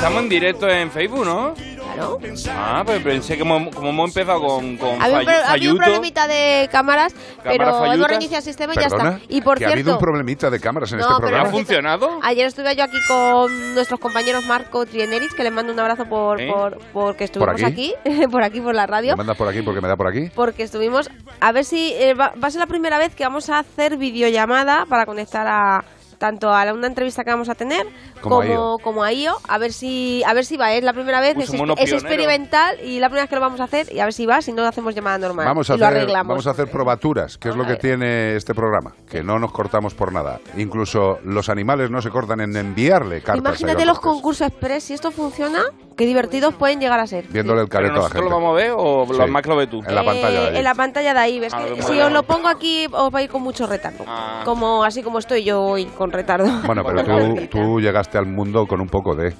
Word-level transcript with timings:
estamos 0.00 0.22
en 0.22 0.28
directo 0.28 0.68
en 0.68 0.90
Facebook, 0.90 1.24
¿no? 1.26 1.54
Claro. 1.94 2.18
Ah, 2.50 2.82
pues 2.86 3.02
pensé 3.02 3.36
que 3.36 3.42
hemos- 3.42 3.74
como 3.74 3.90
hemos 3.90 4.08
empezado 4.10 4.40
con, 4.40 4.76
con 4.78 5.02
Había 5.02 5.18
un, 5.18 5.24
pro- 5.24 5.34
fallu- 5.34 5.42
había 5.46 5.72
un 5.72 5.76
problemita 5.78 6.26
de 6.28 6.68
cámaras, 6.72 7.14
pero 7.42 7.84
hemos 7.92 8.08
reiniciado 8.08 8.38
el 8.38 8.44
sistema 8.44 8.72
y 8.72 8.76
ya 8.76 8.88
Perdona, 8.88 9.10
está. 9.16 9.26
Y 9.28 9.40
por 9.42 9.58
que 9.58 9.64
ha 9.66 9.68
habido 9.68 9.84
cierto, 9.84 9.92
un 9.98 9.98
problemita 10.00 10.48
de 10.50 10.60
cámaras 10.60 10.92
en 10.92 10.98
No, 10.98 11.04
este 11.04 11.14
¿Ha 11.14 11.18
programa. 11.18 11.44
no- 11.44 11.50
funcionado? 11.50 12.18
ayer 12.22 12.46
estuve 12.46 12.74
yo 12.76 12.84
aquí 12.84 12.96
con 13.08 13.74
nuestros 13.74 14.00
compañeros 14.00 14.46
Marco 14.46 14.86
Trieneris, 14.86 15.34
que 15.34 15.42
les 15.42 15.52
mando 15.52 15.72
un 15.72 15.80
abrazo 15.80 16.04
por, 16.06 16.40
¿Eh? 16.40 16.48
por 16.50 16.78
porque 16.92 17.24
estuvimos 17.24 17.62
aquí? 17.62 17.94
aquí, 18.02 18.26
por 18.30 18.42
aquí, 18.44 18.60
por 18.60 18.74
la 18.74 18.86
radio. 18.86 19.12
¿Me 19.12 19.16
mandas 19.18 19.36
por 19.36 19.48
aquí 19.48 19.60
porque 19.62 19.80
me 19.82 19.88
da 19.88 19.96
por 19.96 20.08
aquí? 20.08 20.30
Porque 20.34 20.62
estuvimos, 20.62 21.10
a 21.40 21.52
ver 21.52 21.64
si 21.64 21.92
eh, 21.94 22.14
va, 22.14 22.32
va 22.42 22.48
a 22.48 22.50
ser 22.50 22.60
la 22.60 22.66
primera 22.66 22.96
vez 22.98 23.14
que 23.14 23.24
vamos 23.24 23.50
a 23.50 23.58
hacer 23.58 23.96
videollamada 23.98 24.86
para 24.88 25.04
conectar 25.04 25.46
a 25.46 25.84
tanto 26.20 26.52
a 26.52 26.64
la- 26.66 26.74
una 26.74 26.86
entrevista 26.86 27.24
que 27.24 27.30
vamos 27.30 27.48
a 27.48 27.54
tener 27.54 27.86
Como 28.20 28.36
como, 28.36 28.42
a 28.42 28.46
IO. 28.46 28.78
como 28.82 29.02
a 29.02 29.12
IO, 29.12 29.34
a 29.48 29.56
ver 29.58 29.72
si 29.72 30.22
a 30.26 30.34
ver 30.34 30.44
si 30.44 30.58
va, 30.58 30.74
es 30.74 30.84
la 30.84 30.92
primera 30.92 31.18
vez, 31.20 31.34
es, 31.38 31.50
experimental 31.92 32.76
y 32.84 33.00
la 33.00 33.08
primera 33.08 33.22
vez 33.24 33.30
que 33.30 33.36
lo 33.36 33.40
vamos 33.40 33.60
a 33.60 33.64
hacer 33.64 33.92
y 33.92 34.00
a 34.00 34.04
ver 34.04 34.12
si 34.12 34.26
va, 34.26 34.42
si 34.42 34.52
no 34.52 34.62
hacemos 34.66 34.94
llamada 34.94 35.16
normal 35.18 35.46
Vamos 35.46 35.70
a, 35.70 35.74
y 35.74 35.78
lo 35.78 35.86
hacer, 35.86 35.96
arreglamos. 35.98 36.28
vamos 36.28 36.46
a 36.46 36.50
hacer 36.50 36.70
probaturas, 36.70 37.38
que 37.38 37.48
es 37.48 37.56
lo 37.56 37.66
que 37.66 37.76
tiene 37.76 38.36
este 38.36 38.54
programa, 38.54 38.92
que 39.08 39.22
no 39.22 39.38
nos 39.38 39.50
cortamos 39.52 39.94
por 39.94 40.12
nada. 40.12 40.38
Incluso 40.56 41.18
los 41.24 41.48
animales 41.48 41.90
no 41.90 42.02
se 42.02 42.10
cortan 42.10 42.40
en 42.40 42.54
enviarle 42.54 43.22
cartas. 43.22 43.38
Imagínate 43.40 43.84
los 43.86 43.98
concursos 44.00 44.46
express, 44.46 44.84
si 44.84 44.94
esto 44.94 45.10
funciona, 45.10 45.62
qué 45.96 46.04
divertidos 46.06 46.54
pueden 46.54 46.80
llegar 46.80 47.00
a 47.00 47.06
ser. 47.06 47.26
Viéndole 47.28 47.62
el 47.62 47.68
¿Pero 47.68 47.78
careto 47.78 47.92
a 47.92 47.96
la 47.96 48.00
nosotros 48.02 48.22
gente. 48.22 48.30
lo 48.30 48.36
vamos 48.36 48.52
a 48.52 48.62
ver 48.62 48.72
o 48.76 49.06
Sí. 49.10 49.18
lo 49.18 49.28
más 49.28 49.42
que 49.42 49.48
lo 49.48 49.56
ves 49.56 49.70
tú? 49.70 49.82
En 49.86 49.94
la 49.94 50.04
pantalla 50.04 50.30
de 50.30 50.38
ahí. 50.48 50.54
Eh, 50.54 50.58
en 50.58 50.64
la 50.64 50.74
pantalla 50.74 51.14
de 51.14 51.20
ahí, 51.20 51.40
ves 51.40 51.54
Ah, 51.54 51.64
que 51.74 51.82
si 51.82 51.98
os 52.00 52.12
lo 52.12 52.22
pongo 52.24 52.48
aquí 52.48 52.86
os 52.92 53.14
va 53.14 53.18
a 53.18 53.22
ir 53.22 53.30
con 53.30 53.42
mucho 53.42 53.66
retardo. 53.66 54.04
Ah. 54.06 54.42
Como 54.44 54.84
así 54.84 55.02
como 55.02 55.18
estoy 55.18 55.44
yo 55.44 55.62
hoy 55.62 55.86
con 55.86 56.09
retardo. 56.12 56.48
Bueno, 56.66 56.82
pero 56.84 57.04
tú, 57.34 57.46
tú 57.50 57.80
llegaste 57.80 58.18
al 58.18 58.26
mundo 58.26 58.66
con 58.66 58.80
un 58.80 58.88
poco 58.88 59.14
de, 59.14 59.28
eh, 59.28 59.34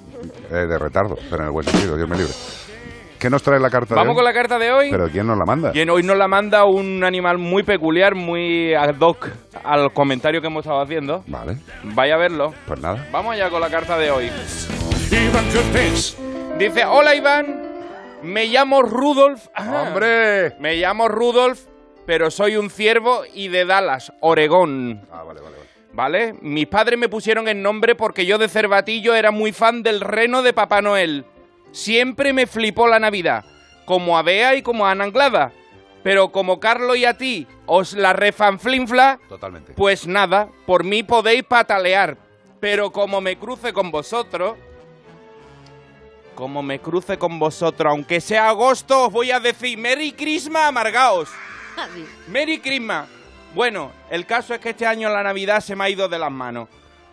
de 0.51 0.79
retardo, 0.79 1.17
pero 1.31 1.43
en 1.43 1.47
el 1.47 1.53
buen 1.53 1.67
sentido, 1.67 1.97
Dios 1.97 2.09
me 2.09 2.17
libre. 2.17 2.33
¿Qué 3.19 3.29
nos 3.29 3.43
trae 3.43 3.61
la 3.61 3.69
carta 3.69 3.95
de 3.95 4.01
Vamos 4.01 4.13
hoy? 4.13 4.17
con 4.17 4.25
la 4.25 4.33
carta 4.33 4.59
de 4.59 4.73
hoy. 4.73 4.91
¿Pero 4.91 5.09
quién 5.11 5.27
nos 5.27 5.37
la 5.37 5.45
manda? 5.45 5.73
Bien, 5.73 5.91
hoy 5.91 6.03
nos 6.03 6.17
la 6.17 6.27
manda 6.27 6.65
un 6.65 7.05
animal 7.05 7.37
muy 7.37 7.63
peculiar, 7.65 8.15
muy 8.15 8.73
ad 8.75 8.95
hoc 8.99 9.29
al 9.63 9.93
comentario 9.93 10.41
que 10.41 10.47
hemos 10.47 10.65
estado 10.65 10.81
haciendo. 10.81 11.23
Vale, 11.27 11.59
Vaya 11.83 12.15
a 12.15 12.19
verlo. 12.19 12.55
pues 12.67 12.81
nada. 12.81 13.07
Vamos 13.13 13.35
allá 13.35 13.51
con 13.51 13.61
la 13.61 13.69
carta 13.69 13.99
de 13.99 14.11
hoy. 14.11 14.31
Dice, 16.59 16.85
hola 16.87 17.15
Iván, 17.15 17.47
me 18.23 18.47
llamo 18.47 18.81
Rudolf. 18.83 19.49
Ah, 19.55 19.85
¡Hombre! 19.89 20.55
Me 20.59 20.77
llamo 20.77 21.09
Rudolf, 21.09 21.61
pero 22.07 22.31
soy 22.31 22.57
un 22.57 22.71
ciervo 22.71 23.23
y 23.35 23.49
de 23.49 23.65
Dallas, 23.67 24.13
Oregón. 24.21 25.03
Ah, 25.13 25.25
vale, 25.25 25.41
vale, 25.41 25.57
vale. 25.57 25.70
¿Vale? 25.93 26.35
Mis 26.41 26.67
padres 26.67 26.99
me 26.99 27.09
pusieron 27.09 27.49
el 27.49 27.61
nombre 27.63 27.95
porque 27.95 28.25
yo 28.25 28.39
de 28.39 28.49
cervatillo 28.49 29.15
era 29.15 29.31
muy 29.31 29.53
fan 29.53 29.83
del 29.83 30.01
reno 30.01 30.43
de 30.43 30.53
Papá 30.53 30.81
Noel. 30.83 31.25
Siempre 31.73 32.33
me 32.33 32.47
flipó 32.47 32.87
la 32.87 32.99
Navidad, 33.01 33.45
como 33.87 34.17
a 34.17 34.23
Bea 34.23 34.55
y 34.55 34.63
como 34.63 34.87
a 34.87 34.93
Ana 34.93 35.05
Anglada. 35.05 35.53
Pero 36.03 36.31
como 36.33 36.61
Carlos 36.61 36.97
y 36.97 37.05
a 37.05 37.19
ti 37.19 37.47
os 37.67 37.93
la 37.93 38.13
refanflinfla, 38.13 39.19
Totalmente. 39.29 39.75
pues 39.75 40.07
nada, 40.07 40.49
por 40.65 40.85
mí 40.85 41.03
podéis 41.03 41.43
patalear. 41.43 42.17
Pero 42.61 42.91
como 42.91 43.21
me 43.21 43.37
cruce 43.37 43.73
con 43.73 43.91
vosotros, 43.91 44.57
como 46.35 46.63
me 46.63 46.79
cruce 46.79 47.19
con 47.19 47.39
vosotros, 47.39 47.91
aunque 47.91 48.21
sea 48.21 48.49
agosto, 48.49 49.07
os 49.07 49.13
voy 49.13 49.31
a 49.31 49.41
decir 49.41 49.77
Merry 49.77 50.13
Christmas, 50.13 50.63
amargaos. 50.69 51.29
Merry 52.29 52.61
Christmas. 52.61 53.09
Bueno, 53.55 53.91
el 54.11 54.27
caso 54.27 54.55
es 54.55 54.61
que 54.61 54.71
este 54.71 54.87
año 54.87 55.09
la 55.09 55.25
Navidad 55.25 55.61
se 55.61 55.75
me 55.75 55.85
ha 55.85 55.91
ido 55.91 56.09
de 56.09 56.21
las 56.21 56.31
manos. 56.31 56.69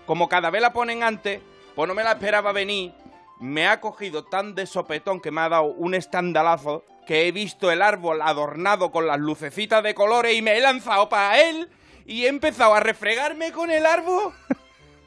Como 0.05 0.29
cada 0.29 0.51
vez 0.51 0.61
la 0.61 0.71
ponen 0.71 1.01
antes, 1.01 1.41
pues 1.75 1.87
no 1.87 1.95
me 1.95 2.03
la 2.03 2.11
esperaba 2.11 2.51
venir. 2.51 2.93
Me 3.39 3.67
ha 3.67 3.81
cogido 3.81 4.23
tan 4.23 4.53
de 4.53 4.67
sopetón 4.67 5.19
que 5.19 5.31
me 5.31 5.41
ha 5.41 5.49
dado 5.49 5.65
un 5.65 5.95
estandalazo 5.95 6.83
que 7.07 7.27
he 7.27 7.31
visto 7.31 7.71
el 7.71 7.81
árbol 7.81 8.21
adornado 8.21 8.91
con 8.91 9.07
las 9.07 9.19
lucecitas 9.19 9.81
de 9.81 9.95
colores 9.95 10.35
y 10.35 10.41
me 10.43 10.57
he 10.57 10.61
lanzado 10.61 11.09
para 11.09 11.41
él 11.41 11.69
y 12.05 12.25
he 12.25 12.27
empezado 12.27 12.75
a 12.75 12.81
refregarme 12.81 13.51
con 13.51 13.71
el 13.71 13.85
árbol. 13.85 14.33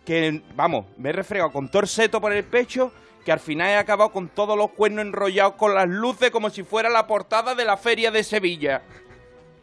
Que, 0.04 0.42
vamos, 0.56 0.86
me 0.96 1.10
he 1.10 1.12
refregado 1.12 1.52
con 1.52 1.70
torseto 1.70 2.20
por 2.20 2.32
el 2.32 2.42
pecho 2.42 2.90
que 3.24 3.30
al 3.30 3.38
final 3.38 3.68
he 3.68 3.76
acabado 3.76 4.10
con 4.10 4.28
todos 4.28 4.56
los 4.56 4.70
cuernos 4.70 5.04
enrollados 5.04 5.54
con 5.54 5.74
las 5.74 5.86
luces 5.86 6.30
como 6.30 6.50
si 6.50 6.64
fuera 6.64 6.88
la 6.88 7.06
portada 7.06 7.54
de 7.54 7.64
la 7.66 7.76
feria 7.76 8.10
de 8.10 8.24
Sevilla. 8.24 8.82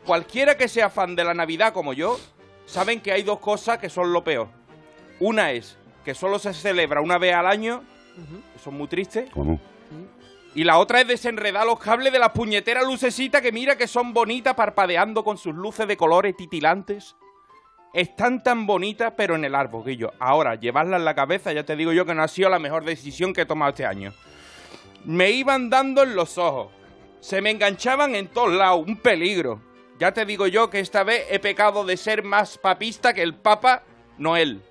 Cualquiera 0.07 0.55
que 0.55 0.69
sea 0.69 0.89
fan 0.89 1.17
de 1.17 1.25
la 1.25 1.33
Navidad 1.33 1.73
como 1.73 1.91
yo, 1.91 2.17
saben 2.65 3.01
que 3.01 3.11
hay 3.11 3.23
dos 3.23 3.39
cosas 3.39 3.77
que 3.77 3.89
son 3.89 4.13
lo 4.13 4.23
peor. 4.23 4.47
Una 5.19 5.51
es 5.51 5.77
que 6.05 6.15
solo 6.15 6.39
se 6.39 6.53
celebra 6.53 7.01
una 7.01 7.17
vez 7.17 7.35
al 7.35 7.45
año, 7.45 7.83
eso 8.55 8.69
es 8.69 8.75
muy 8.75 8.87
triste. 8.87 9.27
¿Cómo? 9.33 9.59
Y 10.55 10.63
la 10.63 10.77
otra 10.77 11.01
es 11.01 11.07
desenredar 11.09 11.65
los 11.65 11.77
cables 11.77 12.13
de 12.13 12.19
las 12.19 12.31
puñeteras 12.31 12.85
lucecitas 12.85 13.41
que 13.41 13.51
mira 13.51 13.75
que 13.75 13.85
son 13.85 14.13
bonitas 14.13 14.55
parpadeando 14.55 15.25
con 15.25 15.37
sus 15.37 15.53
luces 15.53 15.89
de 15.89 15.97
colores 15.97 16.37
titilantes. 16.37 17.17
Están 17.93 18.41
tan 18.41 18.65
bonitas, 18.65 19.13
pero 19.17 19.35
en 19.35 19.43
el 19.43 19.55
árbol, 19.55 19.83
Guillo. 19.85 20.13
Ahora, 20.19 20.55
llevarlas 20.55 20.99
en 20.99 21.05
la 21.05 21.15
cabeza, 21.15 21.51
ya 21.51 21.65
te 21.65 21.75
digo 21.75 21.91
yo 21.91 22.05
que 22.05 22.15
no 22.15 22.23
ha 22.23 22.29
sido 22.29 22.49
la 22.49 22.59
mejor 22.59 22.85
decisión 22.85 23.33
que 23.33 23.41
he 23.41 23.45
tomado 23.45 23.71
este 23.71 23.85
año. 23.85 24.13
Me 25.03 25.31
iban 25.31 25.69
dando 25.69 26.03
en 26.03 26.15
los 26.15 26.37
ojos. 26.37 26.71
Se 27.19 27.41
me 27.41 27.51
enganchaban 27.51 28.15
en 28.15 28.29
todos 28.29 28.53
lados. 28.53 28.85
Un 28.87 28.95
peligro. 28.97 29.66
Ya 29.99 30.11
te 30.11 30.25
digo 30.25 30.47
yo 30.47 30.69
que 30.69 30.79
esta 30.79 31.03
vez 31.03 31.25
he 31.29 31.39
pecado 31.39 31.83
de 31.83 31.97
ser 31.97 32.23
más 32.23 32.57
papista 32.57 33.13
que 33.13 33.23
el 33.23 33.33
Papa 33.33 33.83
Noel. 34.17 34.61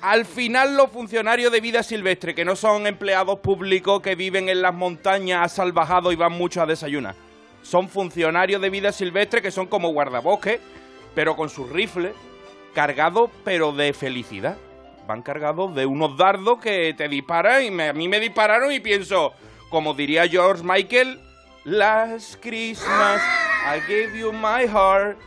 Al 0.00 0.24
final 0.24 0.76
los 0.76 0.90
funcionarios 0.90 1.52
de 1.52 1.60
vida 1.60 1.82
silvestre, 1.82 2.34
que 2.34 2.46
no 2.46 2.56
son 2.56 2.86
empleados 2.86 3.40
públicos 3.40 4.00
que 4.00 4.14
viven 4.14 4.48
en 4.48 4.62
las 4.62 4.72
montañas 4.72 5.52
salvajados 5.52 6.14
y 6.14 6.16
van 6.16 6.32
mucho 6.32 6.62
a 6.62 6.66
desayunar. 6.66 7.14
Son 7.62 7.90
funcionarios 7.90 8.62
de 8.62 8.70
vida 8.70 8.92
silvestre 8.92 9.42
que 9.42 9.50
son 9.50 9.66
como 9.66 9.90
guardabosques, 9.90 10.60
pero 11.14 11.36
con 11.36 11.50
sus 11.50 11.68
rifles, 11.68 12.14
cargados 12.72 13.30
pero 13.44 13.72
de 13.72 13.92
felicidad. 13.92 14.56
Van 15.06 15.20
cargados 15.20 15.74
de 15.74 15.84
unos 15.84 16.16
dardos 16.16 16.58
que 16.60 16.94
te 16.96 17.08
disparan 17.08 17.62
y 17.64 17.70
me- 17.70 17.88
a 17.88 17.92
mí 17.92 18.08
me 18.08 18.20
dispararon 18.20 18.72
y 18.72 18.80
pienso, 18.80 19.34
como 19.68 19.92
diría 19.92 20.26
George 20.26 20.62
Michael, 20.64 21.20
Last 21.64 22.40
Christmas 22.40 23.20
I 23.66 23.80
gave 23.86 24.18
you 24.18 24.32
my 24.32 24.66
heart. 24.66 25.18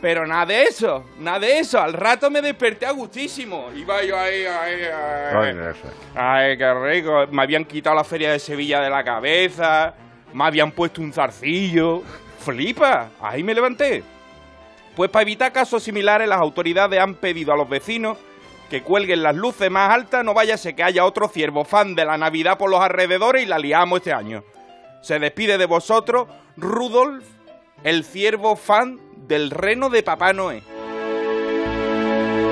Pero 0.00 0.26
nada 0.26 0.46
de 0.46 0.64
eso, 0.64 1.04
nada 1.18 1.38
de 1.38 1.58
eso. 1.58 1.80
Al 1.80 1.94
rato 1.94 2.30
me 2.30 2.42
desperté 2.42 2.84
a 2.84 2.90
gustísimo. 2.90 3.70
Iba 3.74 4.02
yo 4.04 4.18
ahí, 4.18 4.44
ahí, 4.44 4.82
ahí. 4.82 5.74
Ay, 6.14 6.58
qué 6.58 6.74
rico. 6.74 7.26
Me 7.30 7.42
habían 7.42 7.64
quitado 7.64 7.96
la 7.96 8.04
feria 8.04 8.30
de 8.32 8.38
Sevilla 8.38 8.80
de 8.80 8.90
la 8.90 9.02
cabeza. 9.02 9.94
Me 10.34 10.44
habían 10.44 10.70
puesto 10.70 11.00
un 11.00 11.12
zarcillo. 11.12 12.02
Flipa. 12.40 13.08
Ahí 13.22 13.42
me 13.42 13.54
levanté. 13.54 14.04
Pues 14.94 15.10
para 15.10 15.22
evitar 15.22 15.50
casos 15.52 15.82
similares, 15.82 16.28
las 16.28 16.38
autoridades 16.38 17.00
han 17.00 17.14
pedido 17.14 17.54
a 17.54 17.56
los 17.56 17.68
vecinos 17.68 18.18
que 18.68 18.82
cuelguen 18.82 19.22
las 19.22 19.34
luces 19.34 19.70
más 19.70 19.90
altas. 19.90 20.22
No 20.22 20.34
vaya 20.34 20.54
a 20.54 20.58
ser 20.58 20.74
que 20.74 20.82
haya 20.82 21.06
otro 21.06 21.26
ciervo 21.28 21.64
fan 21.64 21.94
de 21.94 22.04
la 22.04 22.18
Navidad 22.18 22.58
por 22.58 22.70
los 22.70 22.80
alrededores 22.80 23.42
y 23.42 23.46
la 23.46 23.58
liamos 23.58 24.00
este 24.00 24.12
año. 24.12 24.44
Se 25.06 25.20
despide 25.20 25.56
de 25.56 25.66
vosotros 25.66 26.26
Rudolf, 26.56 27.24
el 27.84 28.02
ciervo 28.02 28.56
fan 28.56 28.98
del 29.28 29.52
reno 29.52 29.88
de 29.88 30.02
Papá 30.02 30.32
Noé. 30.32 30.64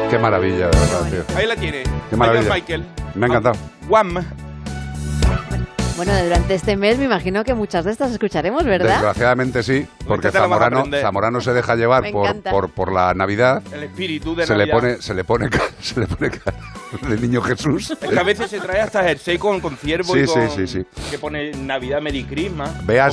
Qué 0.08 0.16
maravilla, 0.20 0.68
de 0.68 0.78
verdad, 0.78 1.10
tío. 1.10 1.36
Ahí 1.36 1.48
la 1.48 1.56
tiene. 1.56 1.82
Qué 2.08 2.14
maravilla. 2.14 2.54
Michael. 2.54 2.84
Me 3.16 3.26
ha 3.26 3.28
encantado. 3.28 3.56
Guam. 3.88 4.24
Bueno, 5.96 6.12
durante 6.24 6.54
este 6.54 6.76
mes 6.76 6.98
me 6.98 7.04
imagino 7.04 7.44
que 7.44 7.54
muchas 7.54 7.84
de 7.84 7.92
estas 7.92 8.10
escucharemos, 8.10 8.64
¿verdad? 8.64 8.94
Desgraciadamente 8.94 9.62
sí, 9.62 9.86
porque 10.08 10.26
Esta 10.26 10.42
te 10.42 10.48
la 10.48 10.56
vas 10.56 10.72
a 10.72 11.00
Zamorano, 11.00 11.40
se 11.40 11.52
deja 11.52 11.76
llevar 11.76 12.10
por, 12.10 12.34
por, 12.42 12.70
por 12.70 12.92
la 12.92 13.14
Navidad. 13.14 13.62
El 13.72 13.84
espíritu 13.84 14.34
de 14.34 14.44
Se 14.44 14.54
le 14.54 14.66
Navidad. 14.66 14.74
pone, 14.80 15.02
se 15.02 15.14
le 15.14 15.22
pone, 15.24 15.48
ca- 15.50 15.62
se 15.80 16.00
le 16.00 16.06
pone 16.08 16.30
cara 16.30 16.56
de 17.08 17.16
niño 17.18 17.40
Jesús. 17.42 17.90
Es 17.90 17.98
que 18.08 18.18
a 18.18 18.22
veces 18.24 18.50
se 18.50 18.58
trae 18.60 18.80
hasta 18.80 19.02
jersey 19.04 19.38
con, 19.38 19.60
con 19.60 19.76
ciervo 19.76 20.14
Sí, 20.14 20.20
y 20.20 20.26
sí, 20.26 20.32
con... 20.32 20.50
sí, 20.50 20.66
sí. 20.66 20.86
Que 21.10 21.18
pone 21.18 21.52
Navidad 21.52 22.00
Merry 22.00 22.24
Christmas. 22.24 22.84
Veas 22.86 23.02